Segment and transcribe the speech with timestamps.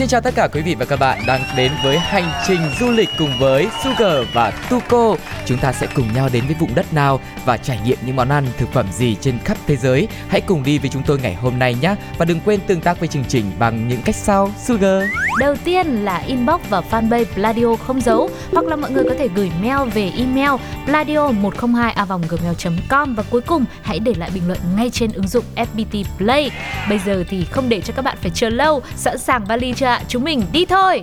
[0.00, 2.90] Xin chào tất cả quý vị và các bạn đang đến với hành trình du
[2.90, 5.16] lịch cùng với Sugar và Tuko.
[5.46, 8.28] Chúng ta sẽ cùng nhau đến với vùng đất nào và trải nghiệm những món
[8.28, 10.08] ăn, thực phẩm gì trên khắp thế giới.
[10.28, 11.94] Hãy cùng đi với chúng tôi ngày hôm nay nhé.
[12.18, 14.50] Và đừng quên tương tác với chương trình bằng những cách sau.
[14.64, 15.02] Sugar.
[15.38, 19.28] Đầu tiên là inbox và fanpage Pladio không dấu hoặc là mọi người có thể
[19.34, 20.50] gửi mail về email
[20.86, 26.04] pladio102a gmail.com và cuối cùng hãy để lại bình luận ngay trên ứng dụng FPT
[26.18, 26.50] Play.
[26.88, 29.89] Bây giờ thì không để cho các bạn phải chờ lâu, sẵn sàng vali chưa
[29.90, 30.00] ạ?
[30.08, 31.00] Chúng mình đi thôi.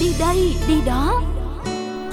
[0.00, 1.22] Đi đây, đi đó.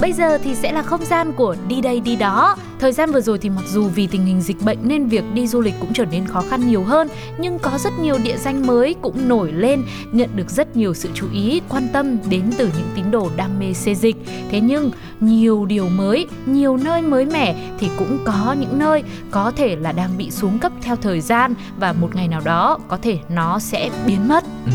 [0.01, 2.55] Bây giờ thì sẽ là không gian của đi đây đi đó.
[2.79, 5.47] Thời gian vừa rồi thì mặc dù vì tình hình dịch bệnh nên việc đi
[5.47, 8.67] du lịch cũng trở nên khó khăn nhiều hơn, nhưng có rất nhiều địa danh
[8.67, 12.65] mới cũng nổi lên, nhận được rất nhiều sự chú ý, quan tâm đến từ
[12.65, 14.15] những tín đồ đam mê xê dịch.
[14.49, 19.51] Thế nhưng nhiều điều mới, nhiều nơi mới mẻ thì cũng có những nơi có
[19.55, 22.97] thể là đang bị xuống cấp theo thời gian và một ngày nào đó có
[23.01, 24.43] thể nó sẽ biến mất.
[24.65, 24.71] Ừ.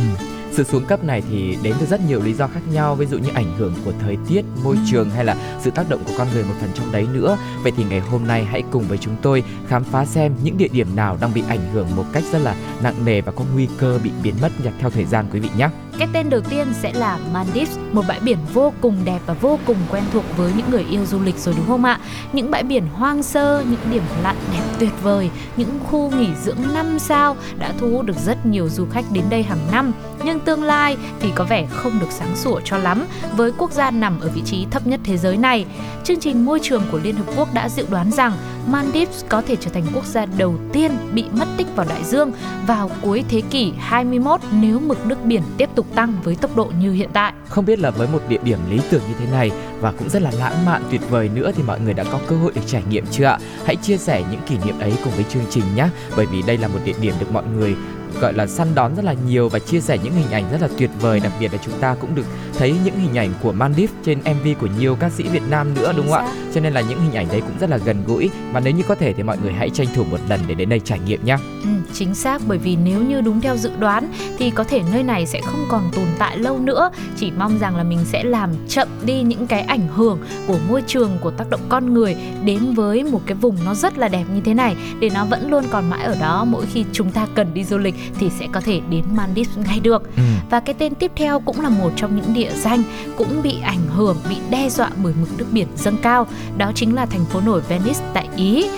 [0.53, 3.19] Sự xuống cấp này thì đến từ rất nhiều lý do khác nhau, ví dụ
[3.19, 6.29] như ảnh hưởng của thời tiết, môi trường hay là sự tác động của con
[6.35, 7.39] người một phần trong đấy nữa.
[7.63, 10.69] Vậy thì ngày hôm nay hãy cùng với chúng tôi khám phá xem những địa
[10.69, 13.69] điểm nào đang bị ảnh hưởng một cách rất là nặng nề và có nguy
[13.79, 15.69] cơ bị biến mất theo thời gian quý vị nhé.
[15.99, 19.59] Cái tên đầu tiên sẽ là Maldives, một bãi biển vô cùng đẹp và vô
[19.67, 22.01] cùng quen thuộc với những người yêu du lịch rồi đúng không ạ?
[22.33, 26.59] Những bãi biển hoang sơ, những điểm lặn đẹp tuyệt vời, những khu nghỉ dưỡng
[26.75, 29.93] 5 sao đã thu hút được rất nhiều du khách đến đây hàng năm.
[30.25, 33.91] Nhưng tương lai thì có vẻ không được sáng sủa cho lắm với quốc gia
[33.91, 35.67] nằm ở vị trí thấp nhất thế giới này.
[36.05, 38.33] Chương trình môi trường của Liên Hợp Quốc đã dự đoán rằng
[38.67, 42.33] Maldives có thể trở thành quốc gia đầu tiên bị mất tích vào đại dương
[42.67, 46.73] vào cuối thế kỷ 21 nếu mực nước biển tiếp tục tăng với tốc độ
[46.81, 47.33] như hiện tại.
[47.49, 49.51] Không biết là với một địa điểm lý tưởng như thế này
[49.81, 52.37] và cũng rất là lãng mạn tuyệt vời nữa thì mọi người đã có cơ
[52.37, 53.39] hội được trải nghiệm chưa ạ?
[53.65, 55.89] Hãy chia sẻ những kỷ niệm ấy cùng với chương trình nhé.
[56.17, 57.75] Bởi vì đây là một địa điểm được mọi người
[58.21, 60.69] gọi là săn đón rất là nhiều và chia sẻ những hình ảnh rất là
[60.79, 61.21] tuyệt vời.
[61.21, 62.27] Đặc biệt là chúng ta cũng được
[62.59, 65.93] thấy những hình ảnh của Maldives trên MV của nhiều ca sĩ Việt Nam nữa
[65.97, 66.33] đúng không ạ?
[66.55, 68.31] Cho nên là những hình ảnh đấy cũng rất là gần gũi.
[68.53, 70.69] Và nếu như có thể thì mọi người hãy tranh thủ một lần để đến
[70.69, 72.43] đây trải nghiệm nhé Ừ, chính xác.
[72.47, 74.09] Bởi vì nếu như đúng theo dự đoán
[74.39, 76.91] thì có thể nơi này sẽ không còn tồn tại lâu nữa.
[77.17, 80.83] Chỉ mong rằng là mình sẽ làm chậm đi những cái ảnh hưởng của môi
[80.87, 84.25] trường của tác động con người đến với một cái vùng nó rất là đẹp
[84.35, 87.27] như thế này để nó vẫn luôn còn mãi ở đó mỗi khi chúng ta
[87.35, 90.17] cần đi du lịch thì sẽ có thể đến Maldives ngay được.
[90.17, 90.23] Ừ.
[90.51, 92.83] và cái tên tiếp theo cũng là một trong những địa danh
[93.17, 96.27] cũng bị ảnh hưởng bị đe dọa bởi mực nước biển dâng cao.
[96.57, 98.69] Đó chính là thành phố nổi Venice tại Ý.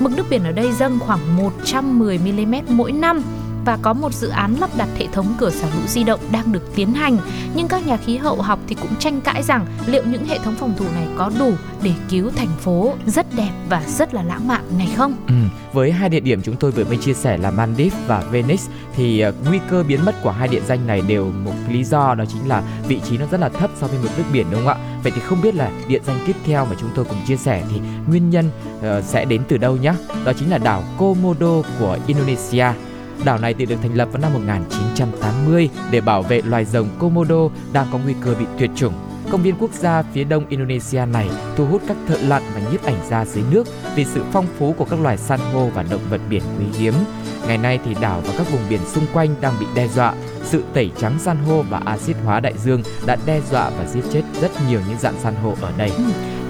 [0.00, 3.22] Mực nước biển ở đây dâng khoảng 110 mm mỗi năm
[3.64, 6.52] và có một dự án lắp đặt hệ thống cửa xả lũ di động đang
[6.52, 7.18] được tiến hành.
[7.54, 10.54] Nhưng các nhà khí hậu học thì cũng tranh cãi rằng liệu những hệ thống
[10.58, 11.52] phòng thủ này có đủ
[11.82, 15.16] để cứu thành phố rất đẹp và rất là lãng mạn này không?
[15.28, 15.34] Ừ.
[15.72, 18.62] Với hai địa điểm chúng tôi vừa mới chia sẻ là Maldives và Venice
[18.96, 22.14] thì uh, nguy cơ biến mất của hai địa danh này đều một lý do
[22.14, 24.60] đó chính là vị trí nó rất là thấp so với mực nước biển đúng
[24.64, 24.98] không ạ?
[25.02, 27.62] Vậy thì không biết là địa danh tiếp theo mà chúng tôi cùng chia sẻ
[27.70, 29.94] thì nguyên nhân uh, sẽ đến từ đâu nhé?
[30.24, 32.66] Đó chính là đảo Komodo của Indonesia.
[33.24, 37.48] Đảo này thì được thành lập vào năm 1980 để bảo vệ loài rồng Komodo
[37.72, 38.92] đang có nguy cơ bị tuyệt chủng.
[39.30, 42.84] Công viên quốc gia phía đông Indonesia này thu hút các thợ lặn và nhiếp
[42.84, 46.00] ảnh gia dưới nước vì sự phong phú của các loài san hô và động
[46.10, 46.94] vật biển quý hiếm.
[47.46, 50.14] Ngày nay thì đảo và các vùng biển xung quanh đang bị đe dọa.
[50.44, 54.02] Sự tẩy trắng san hô và axit hóa đại dương đã đe dọa và giết
[54.12, 55.90] chết rất nhiều những dạng san hô ở đây.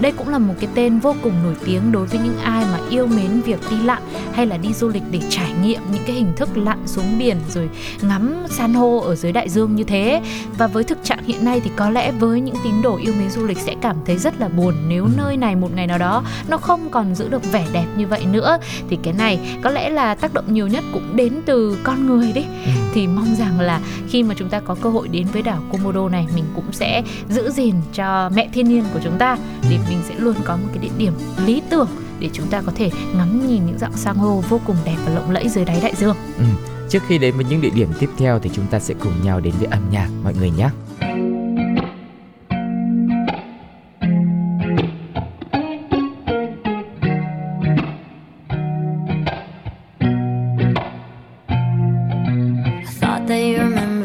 [0.03, 2.79] Đây cũng là một cái tên vô cùng nổi tiếng đối với những ai mà
[2.89, 4.01] yêu mến việc đi lặn
[4.33, 7.37] hay là đi du lịch để trải nghiệm những cái hình thức lặn xuống biển
[7.49, 7.69] rồi
[8.01, 10.21] ngắm san hô ở dưới đại dương như thế.
[10.57, 13.29] Và với thực trạng hiện nay thì có lẽ với những tín đồ yêu mến
[13.29, 16.23] du lịch sẽ cảm thấy rất là buồn nếu nơi này một ngày nào đó
[16.47, 18.57] nó không còn giữ được vẻ đẹp như vậy nữa.
[18.89, 22.31] Thì cái này có lẽ là tác động nhiều nhất cũng đến từ con người
[22.31, 22.45] đấy.
[22.65, 22.71] Ừ.
[22.93, 26.09] Thì mong rằng là khi mà chúng ta có cơ hội đến với đảo Komodo
[26.09, 29.37] này mình cũng sẽ giữ gìn cho mẹ thiên nhiên của chúng ta
[29.69, 31.13] để mình sẽ luôn có một cái địa điểm
[31.45, 31.87] lý tưởng
[32.19, 35.13] để chúng ta có thể ngắm nhìn những dạng san hô vô cùng đẹp và
[35.13, 36.15] lộng lẫy dưới đáy đại dương.
[36.37, 36.43] Ừ.
[36.89, 39.39] Trước khi đến với những địa điểm tiếp theo thì chúng ta sẽ cùng nhau
[39.39, 40.69] đến với âm nhạc mọi người nhé.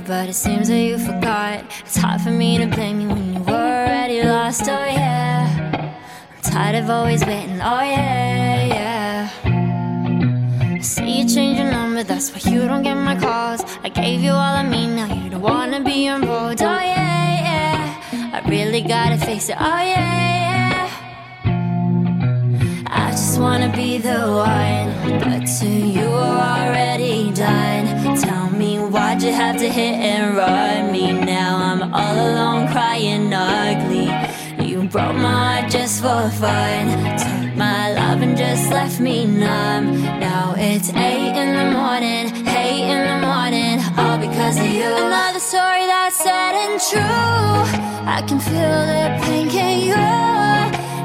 [0.09, 1.61] but it seems that you forgot.
[1.85, 4.63] It's hard for me to blame you when you were already lost.
[4.63, 5.28] Oh yeah,
[6.59, 7.61] tired of always waiting.
[7.73, 9.31] Oh yeah, yeah.
[10.75, 13.61] I see you change your number, that's why you don't get my calls.
[13.87, 16.61] I gave you all I mean, now you don't wanna be involved.
[16.61, 18.37] Oh yeah, yeah.
[18.37, 19.57] I really gotta face it.
[19.69, 20.15] Oh yeah,
[20.47, 20.89] yeah.
[23.05, 24.21] I just wanna be the
[24.53, 24.89] one,
[25.25, 27.87] but to you are already done.
[28.25, 31.05] Tell me why'd you have to hit and run me?
[31.13, 34.08] Now I'm all alone crying ugly.
[34.91, 36.87] Broke my heart just for fun.
[37.19, 40.01] Took my love and just left me numb.
[40.19, 44.89] Now it's eight in the morning, eight in the morning, all because of you.
[44.89, 47.01] Another story that's sad and true.
[48.17, 50.05] I can feel the pain, can you?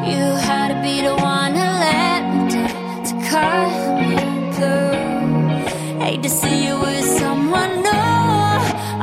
[0.10, 4.16] You had to be the one to let me down to cut me
[4.56, 6.00] through.
[6.00, 7.90] Hate to see you with someone new.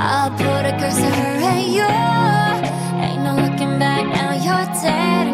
[0.09, 2.10] I'll put a curse on her and you
[4.81, 5.30] ser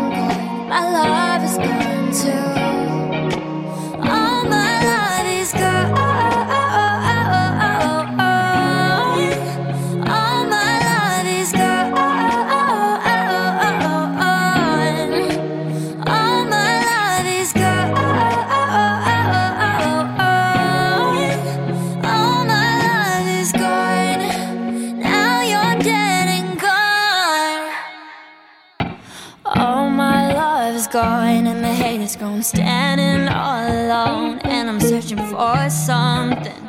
[32.27, 32.43] gone.
[32.43, 36.69] Standing all alone, and I'm searching for something,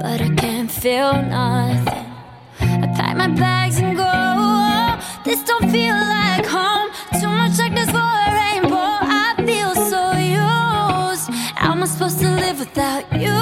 [0.00, 2.06] but I can't feel nothing.
[2.60, 4.12] I pack my bags and go.
[5.24, 6.88] This don't feel like home.
[7.20, 8.92] Too much darkness for a rainbow.
[9.20, 10.02] I feel so
[10.42, 11.26] used.
[11.56, 13.40] How am I supposed to live without you?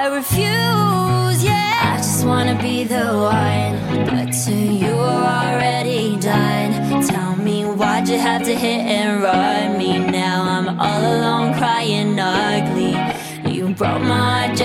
[0.00, 1.38] I refuse.
[1.44, 3.06] Yeah, I just wanna be the
[3.38, 3.74] one,
[4.10, 7.02] but to you are already done.
[7.06, 9.73] Tell me why'd you have to hit and run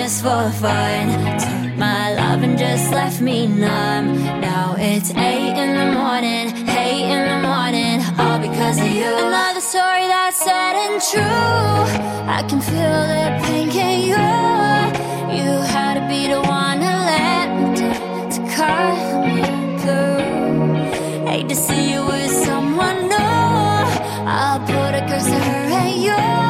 [0.10, 1.08] just for fun.
[1.40, 4.06] Took my love and just left me numb.
[4.42, 6.46] Now it's eight in the morning,
[6.84, 9.12] eight in the morning, all because of you.
[9.28, 11.22] Another story that's sad and true.
[12.38, 14.26] I can feel the pain, can you?
[15.38, 19.42] You had to be the one to let me down to cut me
[19.82, 21.28] through.
[21.28, 23.36] Hate to see you with someone new.
[24.38, 26.49] I'll put a curse on her and you.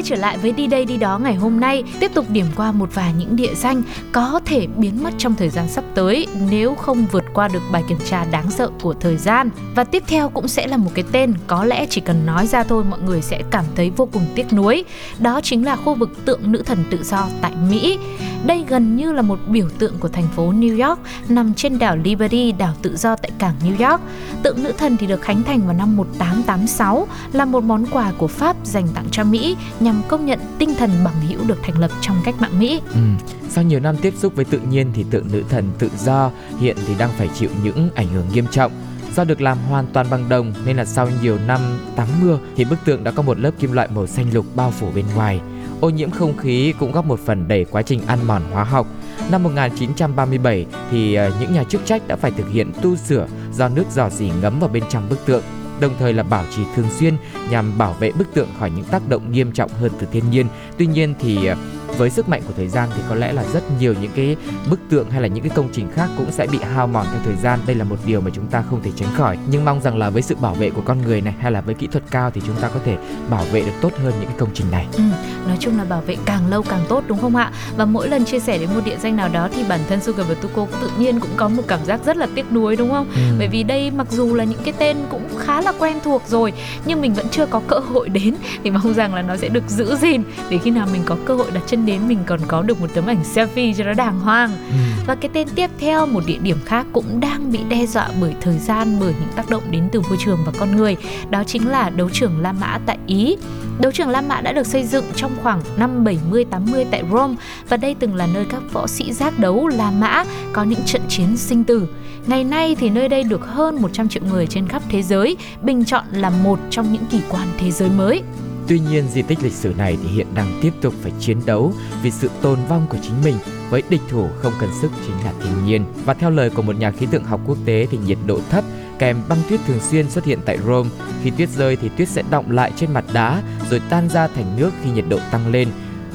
[0.00, 2.72] Quay trở lại với đi đây đi đó ngày hôm nay, tiếp tục điểm qua
[2.72, 6.26] một vài những địa danh có thể biến mất trong thời gian sắp tới.
[6.50, 9.50] Nếu không vượt qua được bài kiểm tra đáng sợ của thời gian.
[9.74, 12.64] Và tiếp theo cũng sẽ là một cái tên có lẽ chỉ cần nói ra
[12.64, 14.84] thôi mọi người sẽ cảm thấy vô cùng tiếc nuối.
[15.18, 17.98] Đó chính là khu vực tượng nữ thần tự do tại Mỹ.
[18.46, 21.96] Đây gần như là một biểu tượng của thành phố New York nằm trên đảo
[21.96, 24.00] Liberty, đảo tự do tại cảng New York.
[24.42, 28.26] Tượng nữ thần thì được khánh thành vào năm 1886 là một món quà của
[28.26, 31.90] Pháp dành tặng cho Mỹ nhằm công nhận tinh thần bằng hữu được thành lập
[32.00, 32.80] trong cách mạng Mỹ.
[32.94, 33.00] Ừ.
[33.48, 36.76] Sau nhiều năm tiếp xúc với tự nhiên thì tượng nữ thần tự do hiện
[36.86, 38.72] thì đang phải chịu những ảnh hưởng nghiêm trọng.
[39.16, 41.60] Do được làm hoàn toàn bằng đồng nên là sau nhiều năm
[41.96, 44.70] tắm mưa thì bức tượng đã có một lớp kim loại màu xanh lục bao
[44.70, 45.40] phủ bên ngoài.
[45.80, 48.86] Ô nhiễm không khí cũng góp một phần đẩy quá trình ăn mòn hóa học.
[49.30, 53.68] Năm 1937 thì ờ, những nhà chức trách đã phải thực hiện tu sửa do
[53.68, 55.42] nước dò dỉ ngấm vào bên trong bức tượng,
[55.80, 57.16] đồng thời là bảo trì thường xuyên
[57.50, 60.46] nhằm bảo vệ bức tượng khỏi những tác động nghiêm trọng hơn từ thiên nhiên.
[60.78, 61.56] Tuy nhiên thì ờ,
[61.98, 64.36] với sức mạnh của thời gian thì có lẽ là rất nhiều những cái
[64.70, 67.20] bức tượng hay là những cái công trình khác cũng sẽ bị hao mòn theo
[67.24, 67.58] thời gian.
[67.66, 69.38] Đây là một điều mà chúng ta không thể tránh khỏi.
[69.50, 71.74] Nhưng mong rằng là với sự bảo vệ của con người này hay là với
[71.74, 72.96] kỹ thuật cao thì chúng ta có thể
[73.30, 74.86] bảo vệ được tốt hơn những cái công trình này.
[74.92, 75.02] Ừ,
[75.46, 77.52] nói chung là bảo vệ càng lâu càng tốt đúng không ạ?
[77.76, 80.28] Và mỗi lần chia sẻ đến một địa danh nào đó thì bản thân Sugar
[80.28, 83.06] và Tuko tự nhiên cũng có một cảm giác rất là tiếc nuối đúng không?
[83.14, 83.20] Ừ.
[83.38, 86.52] bởi vì đây mặc dù là những cái tên cũng khá là quen thuộc rồi
[86.84, 88.34] nhưng mình vẫn chưa có cơ hội đến.
[88.64, 91.34] Thì mong rằng là nó sẽ được giữ gìn để khi nào mình có cơ
[91.34, 94.20] hội đặt chân đến mình còn có được một tấm ảnh selfie cho nó đàng
[94.20, 95.02] hoàng ừ.
[95.06, 98.34] và cái tên tiếp theo một địa điểm khác cũng đang bị đe dọa bởi
[98.40, 100.96] thời gian bởi những tác động đến từ môi trường và con người
[101.30, 103.36] đó chính là đấu trường La Mã tại Ý
[103.80, 107.34] Đấu trường La Mã đã được xây dựng trong khoảng năm 70-80 tại Rome
[107.68, 111.02] và đây từng là nơi các võ sĩ giác đấu La Mã có những trận
[111.08, 111.88] chiến sinh tử.
[112.26, 115.84] Ngày nay thì nơi đây được hơn 100 triệu người trên khắp thế giới bình
[115.84, 118.22] chọn là một trong những kỳ quan thế giới mới.
[118.70, 121.72] Tuy nhiên, di tích lịch sử này thì hiện đang tiếp tục phải chiến đấu
[122.02, 123.34] vì sự tồn vong của chính mình
[123.70, 125.84] với địch thủ không cần sức chính là thiên nhiên.
[126.04, 128.64] Và theo lời của một nhà khí tượng học quốc tế thì nhiệt độ thấp
[128.98, 130.90] kèm băng tuyết thường xuyên xuất hiện tại Rome.
[131.22, 134.56] Khi tuyết rơi thì tuyết sẽ động lại trên mặt đá rồi tan ra thành
[134.56, 135.68] nước khi nhiệt độ tăng lên.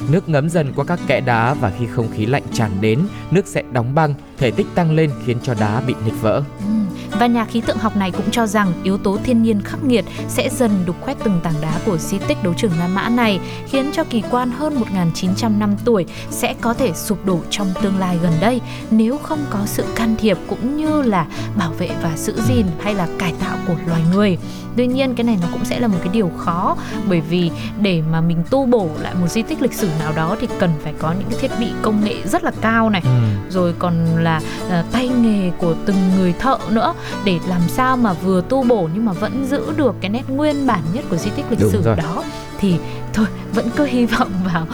[0.10, 3.00] Nước ngấm dần qua các kẽ đá và khi không khí lạnh tràn đến,
[3.32, 6.44] nước sẽ đóng băng, thể tích tăng lên khiến cho đá bị nứt vỡ.
[6.60, 6.86] Ừ
[7.20, 10.06] và nhà khí tượng học này cũng cho rằng yếu tố thiên nhiên khắc nghiệt
[10.28, 13.40] sẽ dần đục khoét từng tảng đá của di tích đấu trường La Mã này,
[13.68, 14.82] khiến cho kỳ quan hơn
[15.14, 18.62] 1.900 năm tuổi sẽ có thể sụp đổ trong tương lai gần đây
[18.92, 21.26] nếu không có sự can thiệp cũng như là
[21.58, 24.38] bảo vệ và giữ gìn hay là cải tạo của loài người.
[24.78, 26.78] Tuy nhiên cái này nó cũng sẽ là một cái điều khó
[27.10, 27.52] bởi vì
[27.82, 30.70] để mà mình tu bổ lại một di tích lịch sử nào đó thì cần
[30.84, 33.10] phải có những cái thiết bị công nghệ rất là cao này, ừ.
[33.50, 36.94] rồi còn là uh, tay nghề của từng người thợ nữa
[37.26, 40.68] để làm sao mà vừa tu bổ nhưng mà vẫn giữ được cái nét nguyên
[40.68, 41.96] bản nhất của di tích lịch Đúng sử rồi.
[41.96, 42.24] đó
[42.60, 42.76] thì
[43.14, 44.68] thôi vẫn cứ hy vọng vào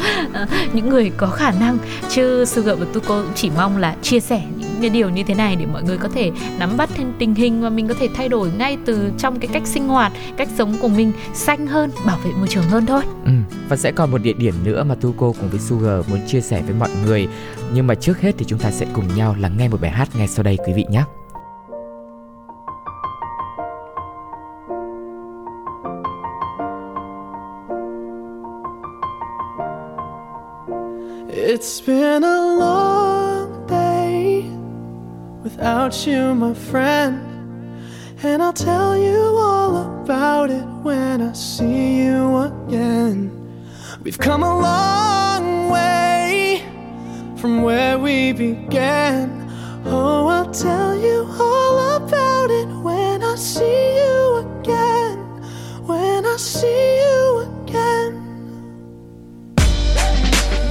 [0.43, 1.77] uh, những người có khả năng
[2.09, 4.41] chứ Sugar và Tuko chỉ mong là chia sẻ
[4.81, 7.35] những cái điều như thế này để mọi người có thể nắm bắt thêm tình
[7.35, 10.47] hình và mình có thể thay đổi ngay từ trong cái cách sinh hoạt cách
[10.57, 13.31] sống của mình xanh hơn bảo vệ môi trường hơn thôi ừ.
[13.69, 16.61] và sẽ còn một địa điểm nữa mà Tuko cùng với Sugar muốn chia sẻ
[16.61, 17.27] với mọi người
[17.73, 20.09] nhưng mà trước hết thì chúng ta sẽ cùng nhau lắng nghe một bài hát
[20.17, 21.03] ngay sau đây quý vị nhé
[31.33, 32.80] It's been a long
[35.61, 37.21] without you, my friend.
[38.23, 43.29] And I'll tell you all about it when I see you again.
[44.01, 46.63] We've come a long way
[47.37, 49.29] from where we began.
[49.85, 55.19] Oh, I'll tell you all about it when I see you again.
[55.85, 58.11] When I see you again.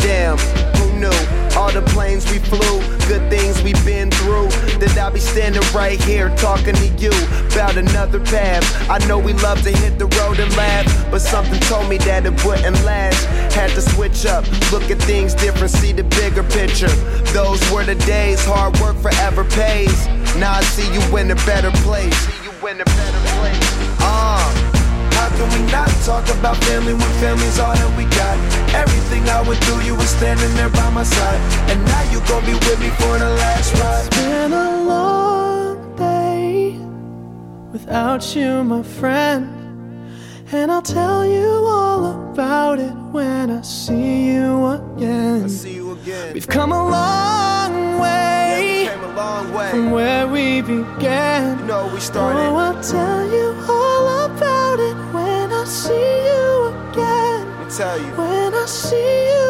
[0.00, 0.37] Damn,
[0.78, 1.20] who knew?
[1.56, 2.80] All the planes we flew,
[5.40, 7.11] standing right here talking to you
[7.50, 8.62] about another path.
[8.90, 12.26] I know we love to hit the road and laugh, but something told me that
[12.26, 13.25] it wouldn't last.
[13.54, 16.92] Had to switch up, look at things different, see the bigger picture.
[17.32, 20.06] Those were the days, hard work forever pays.
[20.37, 22.18] Now I see you in a better place.
[22.18, 23.68] See you in a better place.
[23.99, 24.76] Uh.
[25.16, 28.37] How can we not talk about family when family's all that we got?
[28.75, 31.40] Everything I went through, you were standing there by my side.
[31.68, 34.06] And now you gon' be with me for the last ride.
[34.06, 35.29] It's been a long
[37.84, 39.56] without you, my friend.
[40.52, 45.49] And I'll tell you all about it when I see you again.
[45.49, 46.34] See you again.
[46.34, 49.70] We've come a long way Yeah, we a long way.
[49.70, 51.58] from where we began.
[51.60, 52.40] You know we started.
[52.40, 55.92] Oh, I'll tell you all about it when I see
[56.30, 57.46] you again.
[57.58, 58.10] Let me tell you.
[58.18, 59.50] When I see you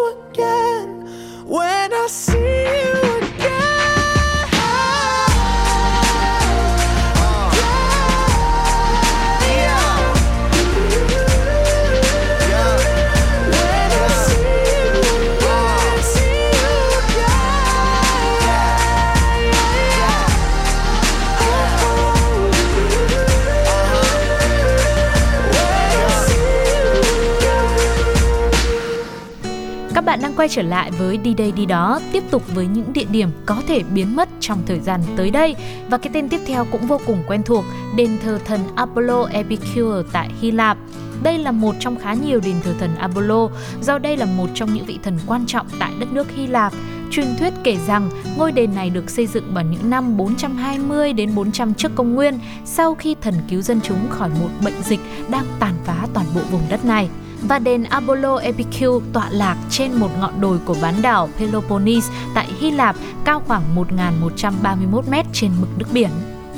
[30.41, 33.61] quay trở lại với Đi đây đi đó, tiếp tục với những địa điểm có
[33.67, 35.55] thể biến mất trong thời gian tới đây.
[35.89, 40.09] Và cái tên tiếp theo cũng vô cùng quen thuộc, đền thờ thần Apollo Epicure
[40.11, 40.77] tại Hy Lạp.
[41.23, 43.49] Đây là một trong khá nhiều đền thờ thần Apollo,
[43.81, 46.73] do đây là một trong những vị thần quan trọng tại đất nước Hy Lạp.
[47.11, 51.35] Truyền thuyết kể rằng ngôi đền này được xây dựng vào những năm 420 đến
[51.35, 55.45] 400 trước công nguyên, sau khi thần cứu dân chúng khỏi một bệnh dịch đang
[55.59, 57.09] tàn phá toàn bộ vùng đất này
[57.41, 62.47] và đền Apollo Epicure tọa lạc trên một ngọn đồi của bán đảo Peloponnese tại
[62.59, 62.95] Hy Lạp
[63.25, 66.09] cao khoảng 1.131 m trên mực nước biển.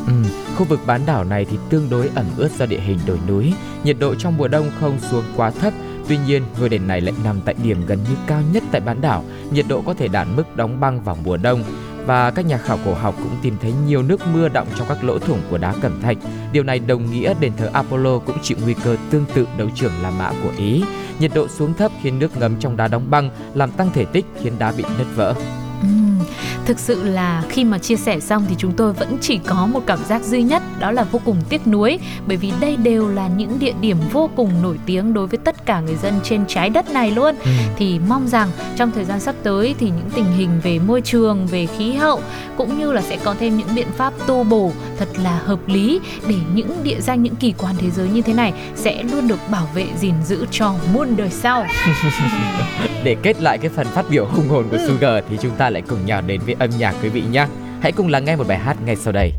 [0.08, 0.14] Ừ,
[0.58, 3.54] khu vực bán đảo này thì tương đối ẩm ướt do địa hình đồi núi,
[3.84, 5.74] nhiệt độ trong mùa đông không xuống quá thấp.
[6.08, 9.02] Tuy nhiên, ngôi đền này lại nằm tại điểm gần như cao nhất tại bán
[9.02, 11.64] đảo, nhiệt độ có thể đạt mức đóng băng vào mùa đông
[12.06, 15.04] và các nhà khảo cổ học cũng tìm thấy nhiều nước mưa đọng trong các
[15.04, 16.18] lỗ thủng của đá cẩm thạch.
[16.52, 19.92] Điều này đồng nghĩa đền thờ Apollo cũng chịu nguy cơ tương tự đấu trường
[20.02, 20.84] La Mã của Ý.
[21.20, 24.26] Nhiệt độ xuống thấp khiến nước ngấm trong đá đóng băng, làm tăng thể tích
[24.42, 25.36] khiến đá bị nứt vỡ.
[26.66, 29.84] Thực sự là khi mà chia sẻ xong thì chúng tôi vẫn chỉ có một
[29.86, 33.28] cảm giác duy nhất đó là vô cùng tiếc nuối bởi vì đây đều là
[33.28, 36.70] những địa điểm vô cùng nổi tiếng đối với tất cả người dân trên trái
[36.70, 37.36] đất này luôn.
[37.44, 37.52] Ừ.
[37.78, 41.48] Thì mong rằng trong thời gian sắp tới thì những tình hình về môi trường,
[41.48, 42.22] về khí hậu
[42.58, 46.00] cũng như là sẽ có thêm những biện pháp tu bổ thật là hợp lý
[46.28, 49.40] để những địa danh những kỳ quan thế giới như thế này sẽ luôn được
[49.52, 51.66] bảo vệ gìn giữ cho muôn đời sau.
[53.04, 54.88] Để kết lại cái phần phát biểu hùng hồn của ừ.
[54.88, 57.48] Sugar thì chúng ta lại cùng nhau đến với âm nhạc quý vị nhé.
[57.82, 59.32] Hãy cùng lắng nghe một bài hát ngay sau đây.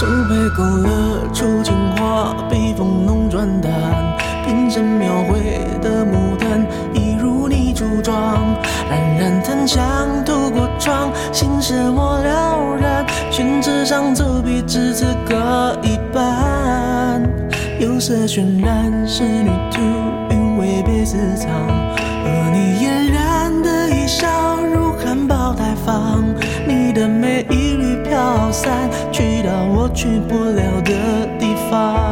[0.00, 0.95] Dẫu bê cầu
[9.66, 13.04] 想透过窗，心事我了然。
[13.30, 15.34] 宣纸上走笔，只字各
[15.82, 17.22] 一半。
[17.80, 19.80] 釉色渲染仕女图，
[20.30, 21.50] 韵味被私藏。
[21.50, 24.26] 和你嫣然的一笑，
[24.72, 26.24] 如含苞待放。
[26.66, 32.05] 你的美一缕飘散，去到我去不了的地方。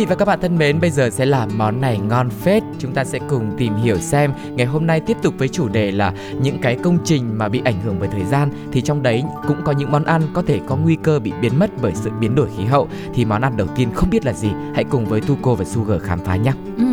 [0.00, 2.62] Vị và các bạn thân mến, bây giờ sẽ là món này ngon phết.
[2.78, 5.90] Chúng ta sẽ cùng tìm hiểu xem ngày hôm nay tiếp tục với chủ đề
[5.90, 9.24] là những cái công trình mà bị ảnh hưởng bởi thời gian thì trong đấy
[9.48, 12.10] cũng có những món ăn có thể có nguy cơ bị biến mất bởi sự
[12.20, 12.88] biến đổi khí hậu.
[13.14, 14.50] Thì món ăn đầu tiên không biết là gì?
[14.74, 16.52] Hãy cùng với Tuko và Sugar khám phá nhé.
[16.76, 16.84] Ừ,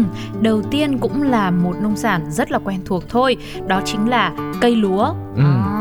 [0.42, 4.34] đầu tiên cũng là một nông sản rất là quen thuộc thôi, đó chính là
[4.62, 5.14] cây lúa.
[5.36, 5.44] Ừ.
[5.44, 5.77] Đó,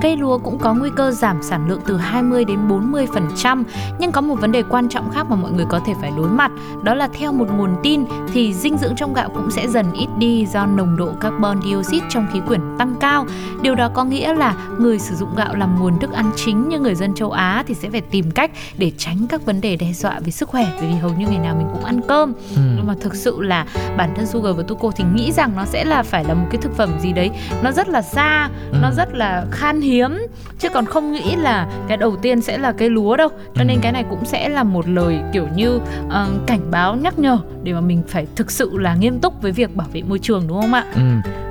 [0.00, 3.64] cây lúa cũng có nguy cơ giảm sản lượng từ 20 đến 40%,
[3.98, 6.28] nhưng có một vấn đề quan trọng khác mà mọi người có thể phải đối
[6.28, 6.50] mặt,
[6.82, 10.06] đó là theo một nguồn tin thì dinh dưỡng trong gạo cũng sẽ dần ít
[10.18, 13.26] đi do nồng độ carbon dioxide trong khí quyển tăng cao.
[13.62, 16.78] Điều đó có nghĩa là người sử dụng gạo làm nguồn thức ăn chính như
[16.78, 19.92] người dân châu Á thì sẽ phải tìm cách để tránh các vấn đề đe
[19.92, 22.60] dọa về sức khỏe bởi vì hầu như ngày nào mình cũng ăn cơm Ừ.
[22.76, 25.84] nhưng mà thực sự là bản thân Sugar và Tuko thì nghĩ rằng nó sẽ
[25.84, 27.30] là phải là một cái thực phẩm gì đấy
[27.62, 28.78] nó rất là xa Ừ.
[28.82, 30.26] nó rất là khan hiếm
[30.58, 33.76] chứ còn không nghĩ là cái đầu tiên sẽ là cây lúa đâu cho nên
[33.76, 33.80] Ừ.
[33.82, 37.72] cái này cũng sẽ là một lời kiểu như ờ, cảnh báo nhắc nhở để
[37.72, 40.60] mà mình phải thực sự là nghiêm túc với việc bảo vệ môi trường đúng
[40.60, 41.00] không ạ Ừ.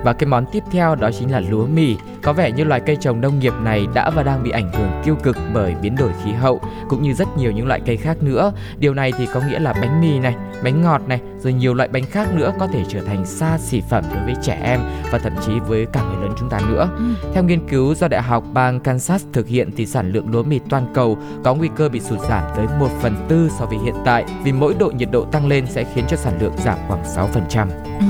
[0.03, 1.95] Và cái món tiếp theo đó chính là lúa mì.
[2.21, 4.89] Có vẻ như loài cây trồng nông nghiệp này đã và đang bị ảnh hưởng
[5.03, 8.17] tiêu cực bởi biến đổi khí hậu cũng như rất nhiều những loại cây khác
[8.23, 8.51] nữa.
[8.77, 11.89] Điều này thì có nghĩa là bánh mì này, bánh ngọt này, rồi nhiều loại
[11.89, 14.79] bánh khác nữa có thể trở thành xa xỉ phẩm đối với trẻ em
[15.11, 16.89] và thậm chí với cả người lớn chúng ta nữa.
[16.97, 17.29] Ừ.
[17.33, 20.59] Theo nghiên cứu do Đại học bang Kansas thực hiện thì sản lượng lúa mì
[20.69, 23.95] toàn cầu có nguy cơ bị sụt giảm tới 1 phần tư so với hiện
[24.05, 27.03] tại vì mỗi độ nhiệt độ tăng lên sẽ khiến cho sản lượng giảm khoảng
[27.03, 27.67] 6%.
[27.99, 28.05] ừ.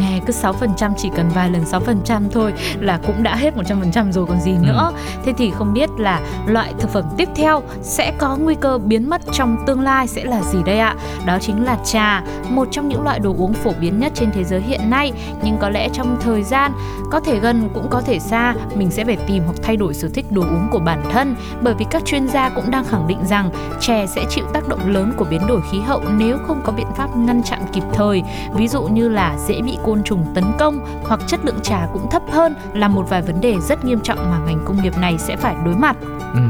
[0.00, 4.26] Nghe cứ 6% chỉ cần vài lần 6% thôi là cũng đã hết 100% rồi
[4.26, 4.92] còn gì nữa.
[5.24, 9.10] Thế thì không biết là loại thực phẩm tiếp theo sẽ có nguy cơ biến
[9.10, 10.94] mất trong tương lai sẽ là gì đây ạ?
[11.26, 14.44] Đó chính là trà một trong những loại đồ uống phổ biến nhất trên thế
[14.44, 15.12] giới hiện nay.
[15.42, 16.72] Nhưng có lẽ trong thời gian
[17.10, 20.08] có thể gần cũng có thể xa mình sẽ phải tìm hoặc thay đổi sở
[20.14, 21.36] thích đồ uống của bản thân.
[21.62, 24.90] Bởi vì các chuyên gia cũng đang khẳng định rằng chè sẽ chịu tác động
[24.90, 28.22] lớn của biến đổi khí hậu nếu không có biện pháp ngăn chặn kịp thời.
[28.54, 32.10] Ví dụ như là dễ bị côn trùng tấn công hoặc chất lượng trà cũng
[32.10, 35.18] thấp hơn là một vài vấn đề rất nghiêm trọng mà ngành công nghiệp này
[35.18, 35.96] sẽ phải đối mặt
[36.34, 36.40] Ừ,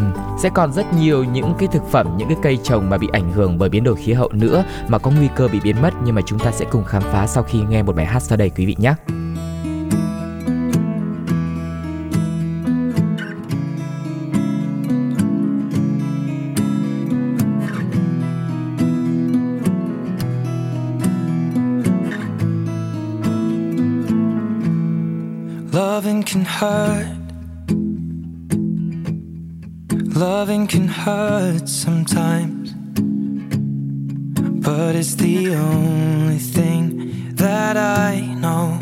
[0.43, 3.33] sẽ còn rất nhiều những cái thực phẩm, những cái cây trồng mà bị ảnh
[3.33, 6.15] hưởng bởi biến đổi khí hậu nữa mà có nguy cơ bị biến mất nhưng
[6.15, 8.51] mà chúng ta sẽ cùng khám phá sau khi nghe một bài hát sau đây
[8.51, 8.95] quý vị nhé.
[26.29, 27.07] Can hurt.
[30.15, 32.75] Loving can hurt sometimes.
[34.67, 38.79] But it's the only thing that I know.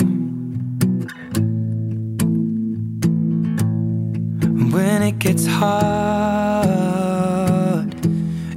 [4.74, 5.87] When it gets hard,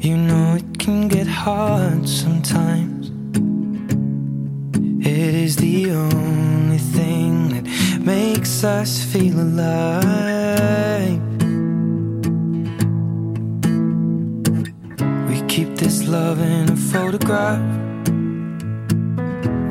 [0.04, 1.99] you know it can get hard
[8.62, 11.22] makes us feel alive.
[15.30, 17.62] We keep this love in a photograph.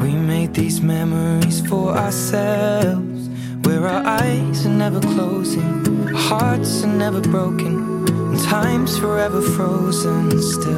[0.03, 3.29] We made these memories for ourselves.
[3.64, 7.74] where our eyes are never closing, hearts are never broken,
[8.09, 10.78] and time's forever frozen still.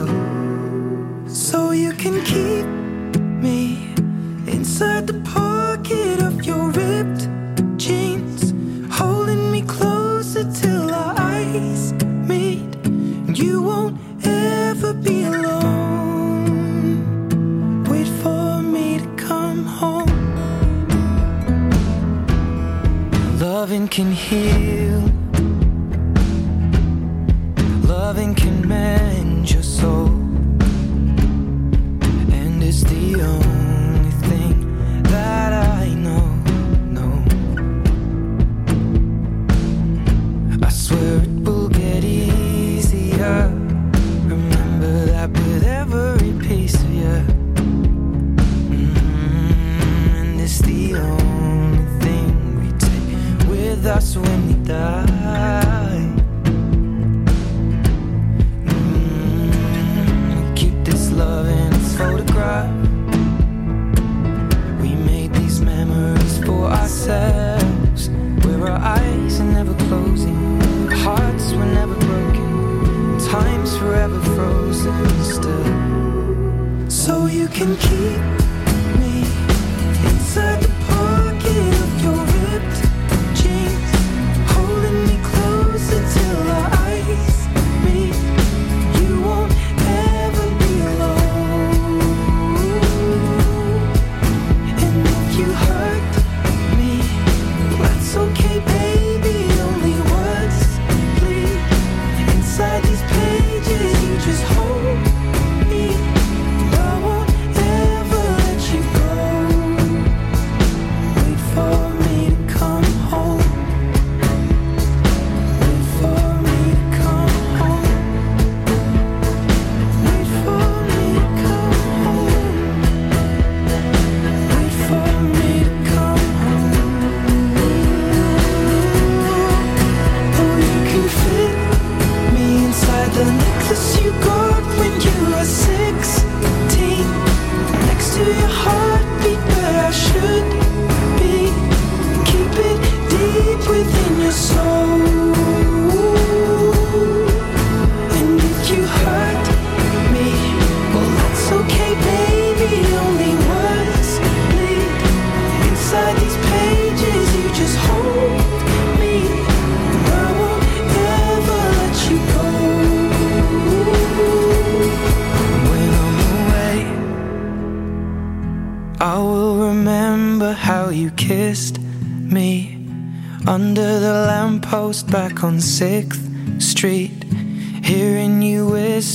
[77.61, 78.40] Can keep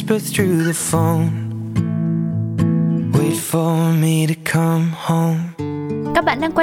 [0.06, 1.45] whisper through the phone.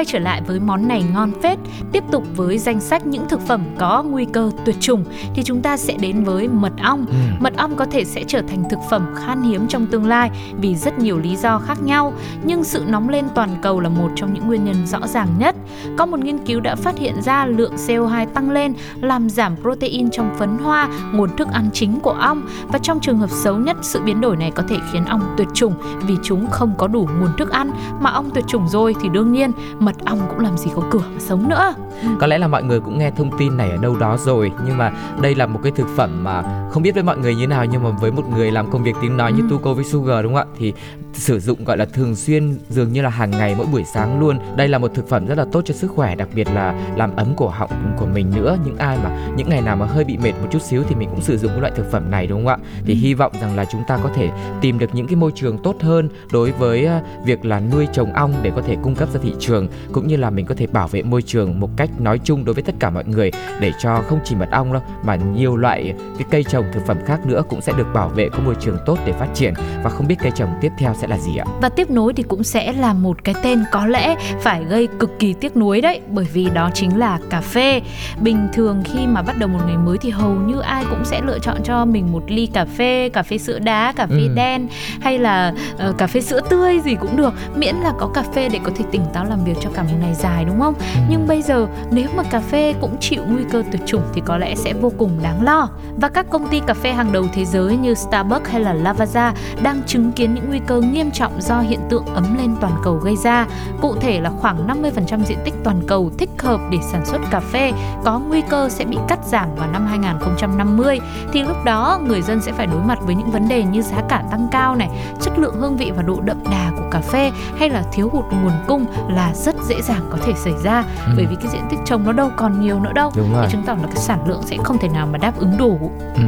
[0.03, 1.59] Quay trở lại với món này ngon phết.
[1.93, 5.63] Tiếp tục với danh sách những thực phẩm có nguy cơ tuyệt chủng thì chúng
[5.63, 7.07] ta sẽ đến với mật ong.
[7.09, 7.15] Ừ.
[7.41, 10.75] Mật ong có thể sẽ trở thành thực phẩm khan hiếm trong tương lai vì
[10.75, 12.13] rất nhiều lý do khác nhau,
[12.45, 15.57] nhưng sự nóng lên toàn cầu là một trong những nguyên nhân rõ ràng nhất.
[15.99, 20.11] Có một nghiên cứu đã phát hiện ra lượng CO2 tăng lên làm giảm protein
[20.11, 23.77] trong phấn hoa, nguồn thức ăn chính của ong và trong trường hợp xấu nhất
[23.83, 25.75] sự biến đổi này có thể khiến ong tuyệt chủng
[26.07, 29.33] vì chúng không có đủ nguồn thức ăn mà ong tuyệt chủng rồi thì đương
[29.33, 31.75] nhiên mật ong cũng làm gì có cửa mà sống nữa.
[32.21, 34.79] Có lẽ là mọi người cũng nghe thông tin này ở đâu đó rồi nhưng
[34.79, 37.65] mà đây là một cái thực phẩm mà không biết với mọi người như nào
[37.65, 39.47] nhưng mà với một người làm công việc tiếng nói như Ừ.
[39.51, 40.73] Tuko với Sugar đúng không ạ thì
[41.15, 44.39] sử dụng gọi là thường xuyên dường như là hàng ngày mỗi buổi sáng luôn.
[44.57, 47.17] Đây là một thực phẩm rất là tốt cho sức khỏe đặc biệt là làm
[47.17, 48.57] ấm cổ họng của mình nữa.
[48.65, 51.09] Những ai mà những ngày nào mà hơi bị mệt một chút xíu thì mình
[51.11, 52.57] cũng sử dụng cái loại thực phẩm này đúng không ạ?
[52.85, 55.59] Thì hy vọng rằng là chúng ta có thể tìm được những cái môi trường
[55.59, 59.09] tốt hơn đối với à, việc là nuôi trồng ong để có thể cung cấp
[59.13, 61.91] ra thị trường cũng như là mình có thể bảo vệ môi trường một cách
[62.01, 64.83] nói chung đối với tất cả mọi người để cho không chỉ mật ong đâu
[65.05, 68.29] mà nhiều loại cái cây trồng thực phẩm khác nữa cũng sẽ được bảo vệ
[68.29, 71.07] có môi trường tốt để phát triển và không biết cây trồng tiếp theo sẽ
[71.07, 71.45] là gì ạ?
[71.63, 75.19] Và tiếp nối thì cũng sẽ là một cái tên có lẽ phải gây cực
[75.19, 77.81] kỳ tiếc nuối đấy Bởi vì đó chính là cà phê
[78.21, 81.21] Bình thường khi mà bắt đầu một ngày mới thì hầu như ai cũng sẽ
[81.27, 84.29] lựa chọn cho mình một ly cà phê Cà phê sữa đá, cà phê Ừ.
[84.35, 84.69] đen
[85.01, 88.49] hay là ờ, cà phê sữa tươi gì cũng được Miễn là có cà phê
[88.49, 90.75] để có thể tỉnh táo áo làm việc cho cả một ngày dài đúng không?
[91.09, 94.39] Nhưng bây giờ nếu mà cà phê cũng chịu nguy cơ tuyệt chủng thì có
[94.39, 95.69] lẽ sẽ vô cùng đáng lo.
[95.97, 99.33] Và các công ty cà phê hàng đầu thế giới như Starbucks hay là Lavazza
[99.63, 102.95] đang chứng kiến những nguy cơ nghiêm trọng do hiện tượng ấm lên toàn cầu
[102.95, 103.47] gây ra.
[103.81, 107.41] Cụ thể là khoảng 50% diện tích toàn cầu thích hợp để sản xuất cà
[107.41, 107.73] phê
[108.05, 110.99] có nguy cơ sẽ bị cắt giảm vào năm 2050
[111.33, 114.03] thì lúc đó người dân sẽ phải đối mặt với những vấn đề như giá
[114.09, 114.89] cả tăng cao này,
[115.21, 118.25] chất lượng hương vị và độ đậm đà của cà phê hay là thiếu hụt
[118.43, 121.13] nguồn cung là rất dễ dàng có thể xảy ra Ừ.
[121.17, 123.43] bởi vì cái diện tích trồng nó đâu còn nhiều nữa đâu Đúng rồi.
[123.47, 125.91] thì chứng tỏ là cái sản lượng sẽ không thể nào mà đáp ứng đủ
[126.15, 126.23] Ừ.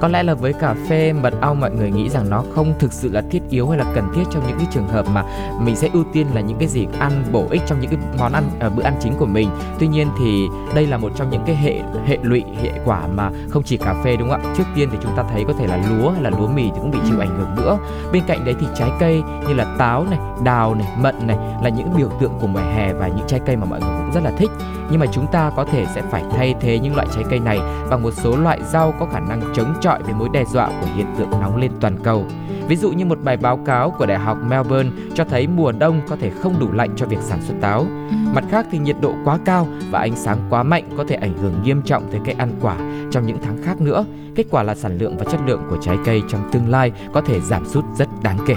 [0.00, 2.92] Có lẽ là với cà phê mật ong mọi người nghĩ rằng nó không thực
[2.92, 5.24] sự là thiết yếu hay là cần thiết trong những cái trường hợp mà
[5.60, 8.32] mình sẽ ưu tiên là những cái gì ăn bổ ích trong những cái món
[8.32, 9.50] ăn à, bữa ăn chính của mình.
[9.78, 13.30] Tuy nhiên thì đây là một trong những cái hệ hệ lụy hệ quả mà
[13.50, 14.54] không chỉ cà phê đúng không ạ?
[14.58, 16.80] Trước tiên thì chúng ta thấy có thể là lúa hay là lúa mì thì
[16.80, 17.78] cũng bị chịu ảnh hưởng nữa.
[18.12, 21.68] Bên cạnh đấy thì trái cây như là táo này, đào này, mận này là
[21.68, 24.24] những biểu tượng của mùa hè và những trái cây mà mọi người cũng rất
[24.24, 24.50] là thích.
[24.90, 27.58] Nhưng mà chúng ta có thể sẽ phải thay thế những loại trái cây này
[27.90, 30.86] bằng một số loại rau có khả năng chống chọi với mối đe dọa của
[30.96, 32.26] hiện tượng nóng lên toàn cầu.
[32.68, 36.00] Ví dụ như một bài báo cáo của Đại học Melbourne cho thấy mùa đông
[36.08, 37.86] có thể không đủ lạnh cho việc sản xuất táo.
[38.34, 41.38] Mặt khác thì nhiệt độ quá cao và ánh sáng quá mạnh có thể ảnh
[41.38, 42.76] hưởng nghiêm trọng tới cây ăn quả
[43.10, 44.04] trong những tháng khác nữa.
[44.34, 47.20] Kết quả là sản lượng và chất lượng của trái cây trong tương lai có
[47.20, 48.56] thể giảm sút rất đáng kể.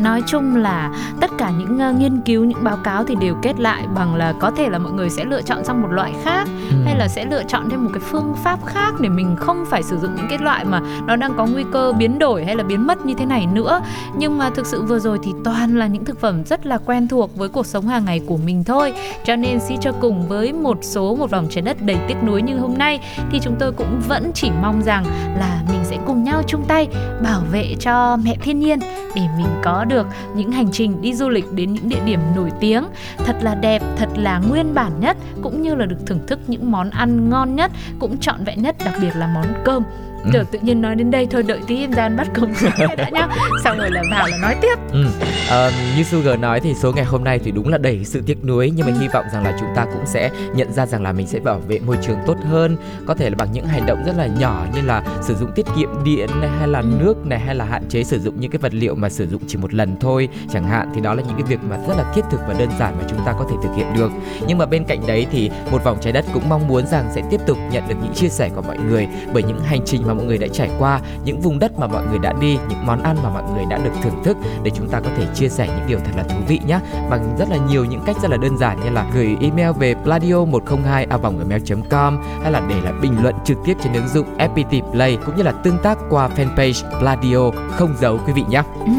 [0.00, 3.34] Ừ, nói chung là tất cả những uh, nghiên cứu những báo cáo thì đều
[3.42, 6.12] kết lại bằng là có thể là mọi người sẽ lựa chọn sang một loại
[6.24, 6.48] khác
[6.84, 9.82] hay là sẽ lựa chọn thêm một cái phương pháp khác để mình không phải
[9.82, 12.62] sử dụng những cái loại mà nó đang có nguy cơ biến đổi hay là
[12.62, 13.80] biến mất như thế này nữa.
[14.16, 17.08] Nhưng mà thực sự vừa rồi thì toàn là những thực phẩm rất là quen
[17.08, 18.92] thuộc với cuộc sống hàng ngày của mình thôi.
[19.24, 22.42] Cho nên suy cho cùng với một số một vòng trái đất đầy tiếc nuối
[22.42, 25.04] như hôm nay thì chúng tôi cũng vẫn chỉ mong rằng
[25.38, 26.88] là mình sẽ cùng nhau chung tay
[27.22, 28.78] bảo vệ cho mẹ thiên nhiên
[29.14, 32.50] để mình có được những hành trình đi du lịch đến những địa điểm nổi
[32.60, 32.84] tiếng
[33.16, 36.70] thật là đẹp, thật là nguyên bản nhất cũng như là được thưởng thức những
[36.70, 39.82] món ăn ngon nhất, cũng trọn vẹn nhất, đặc biệt là món cơm.
[40.24, 40.30] Ừ.
[40.32, 43.10] Tưởng tự nhiên nói đến đây thôi đợi tí em ra ăn bắt cái đã
[43.12, 43.28] nhá.
[43.64, 44.74] Xong rồi là vào là nói tiếp.
[44.92, 45.04] Ừ.
[45.50, 48.44] Ờ, như Sugar nói thì số ngày hôm nay thì đúng là đầy sự tiếc
[48.44, 51.12] nuối nhưng mà hy vọng rằng là chúng ta cũng sẽ nhận ra rằng là
[51.12, 54.02] mình sẽ bảo vệ môi trường tốt hơn có thể là bằng những hành động
[54.06, 57.40] rất là nhỏ như là sử dụng tiết kiệm điện này hay là nước này
[57.40, 59.74] hay là hạn chế sử dụng những cái vật liệu mà sử dụng chỉ một
[59.74, 62.40] lần thôi chẳng hạn thì đó là những cái việc mà rất là thiết thực
[62.48, 64.10] và đơn giản mà chúng ta có thể thực hiện được
[64.46, 67.22] nhưng mà bên cạnh đấy thì một vòng trái đất cũng mong muốn rằng sẽ
[67.30, 70.14] tiếp tục nhận được những chia sẻ của mọi người bởi những hành trình mà
[70.14, 73.02] mọi người đã trải qua những vùng đất mà mọi người đã đi những món
[73.02, 75.66] ăn mà mọi người đã được thưởng thức để chúng ta có thể chia sẻ
[75.66, 78.36] những điều thật là thú vị nhé bằng rất là nhiều những cách rất là
[78.36, 82.92] đơn giản như là gửi email về pladio 102 a gmail.com hay là để lại
[83.02, 86.28] bình luận trực tiếp trên ứng dụng FPT Play cũng như là tương tác qua
[86.36, 88.62] fanpage Pladio không giấu quý vị nhé.
[88.86, 88.92] Ừ.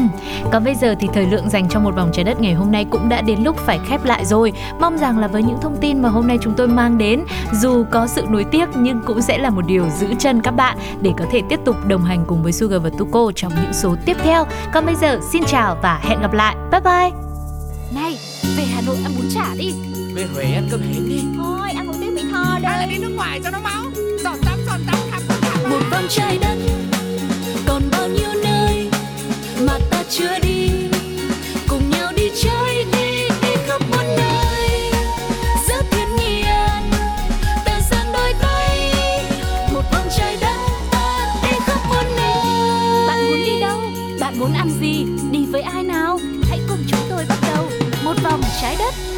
[0.52, 2.86] Còn bây giờ thì thời lượng dành cho một vòng trái đất ngày hôm nay
[2.90, 4.52] cũng đã đến lúc phải khép lại rồi.
[4.80, 7.84] Mong rằng là với những thông tin mà hôm nay chúng tôi mang đến, dù
[7.90, 11.10] có sự nuối tiếc nhưng cũng sẽ là một điều giữ chân các bạn để
[11.18, 14.16] có thể tiếp tục đồng hành cùng với Sugar và Tuko trong những số tiếp
[14.22, 14.46] theo.
[14.74, 16.56] Còn bây giờ xin chào và hẹn gặp lại.
[16.70, 17.10] Bye bye.
[17.94, 18.18] Này,
[18.56, 19.72] về Hà Nội ăn bún chả đi
[20.14, 22.86] Về Huế ăn cơm hến đi Thôi, ăn một tiếng Mỹ Tho Hay là đây
[22.90, 23.84] đi nước ngoài cho nó máu
[24.24, 26.56] Giọt tắm giọt tắm khắp tất cả một vòng trái đất
[27.66, 28.90] còn bao nhiêu nơi
[29.66, 30.51] mà ta chưa đi
[48.62, 49.11] trái đất.